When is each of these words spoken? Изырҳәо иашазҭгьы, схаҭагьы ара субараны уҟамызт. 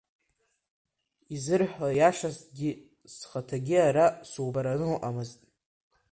Изырҳәо 1.33 1.87
иашазҭгьы, 1.99 2.71
схаҭагьы 3.13 3.77
ара 3.87 4.05
субараны 4.31 4.85
уҟамызт. 4.93 5.39